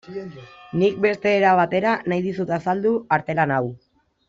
[0.83, 3.63] Nik beste era batera nahi dizut azaldu artelan hau.